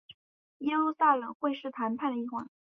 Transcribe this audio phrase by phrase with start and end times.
[0.57, 2.49] 耶路撒冷会是谈判的一环。